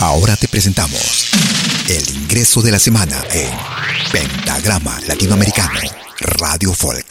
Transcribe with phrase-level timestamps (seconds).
[0.00, 1.26] Ahora te presentamos
[1.88, 3.50] el ingreso de la semana en
[4.12, 5.80] Pentagrama Latinoamericano
[6.20, 7.04] Radio Folk.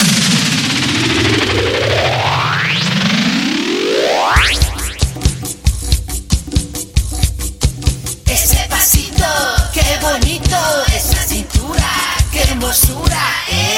[8.26, 9.26] Ese pasito,
[9.74, 10.58] qué bonito,
[10.96, 11.92] esa cintura,
[12.32, 13.22] qué hermosura,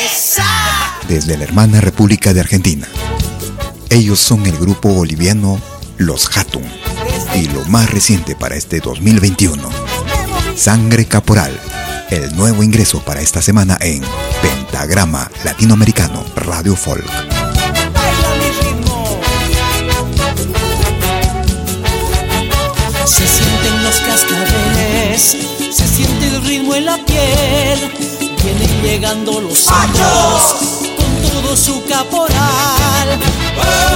[0.06, 0.46] esa.
[1.08, 2.88] Desde la hermana República de Argentina.
[3.90, 5.60] Ellos son el grupo boliviano
[5.98, 6.89] Los Hatun
[7.36, 9.70] y lo más reciente para este 2021,
[10.56, 11.58] Sangre Caporal,
[12.10, 14.02] el nuevo ingreso para esta semana en
[14.42, 17.06] Pentagrama Latinoamericano Radio Folk.
[17.06, 19.20] Baila mi ritmo.
[23.06, 25.38] Se sienten los cascabeles,
[25.72, 27.92] se siente el ritmo en la piel.
[28.44, 30.56] Vienen llegando los años
[30.98, 33.20] con todo su caporal.
[33.58, 33.89] Oh,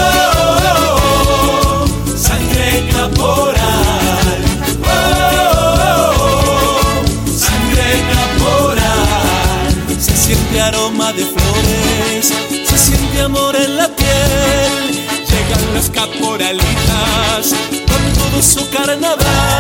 [10.68, 12.34] aroma de flores,
[12.70, 15.08] se siente amor en la piel.
[15.28, 17.54] Llegan las caporalitas
[17.88, 19.53] con todo su carnaval.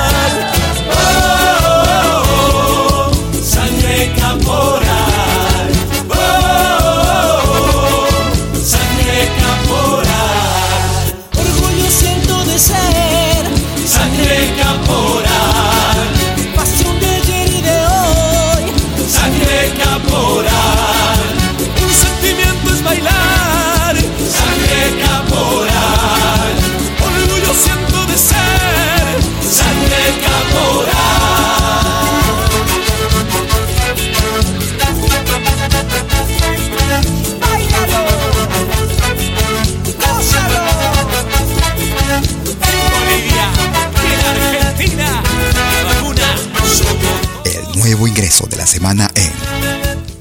[47.83, 49.33] Nuevo ingreso de la semana en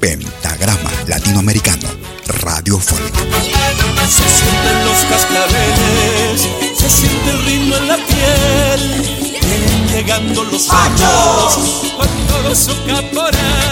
[0.01, 1.87] Pentagrama Latinoamericano
[2.41, 3.15] Radio Folk.
[4.05, 6.41] Se sienten los cascabeles,
[6.77, 9.39] se siente el ritmo en la piel.
[9.41, 13.62] Vienen llegando los años con todo su caporal.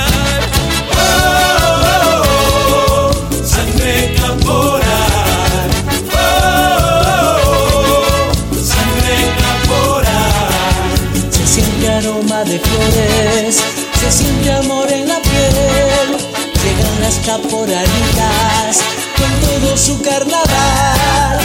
[12.46, 13.62] De flores,
[14.00, 16.18] se siente amor en la piel.
[16.63, 18.79] Llegan las caporalitas
[19.16, 21.40] con todo su carnaval.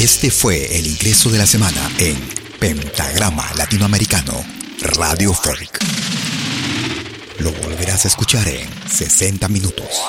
[0.00, 2.16] Este fue el ingreso de la semana en
[2.58, 4.32] Pentagrama Latinoamericano
[4.96, 5.78] Radio Folk.
[7.38, 10.00] Lo volverás a escuchar en 60 minutos.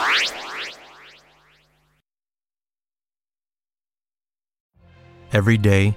[5.33, 5.93] Every day,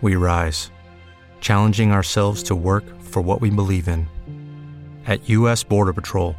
[0.00, 0.70] we rise,
[1.42, 4.08] challenging ourselves to work for what we believe in.
[5.06, 5.62] At U.S.
[5.62, 6.34] Border Patrol,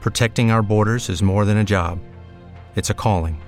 [0.00, 2.00] protecting our borders is more than a job,
[2.74, 3.40] it's a calling.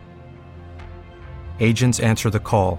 [1.58, 2.78] Agents answer the call,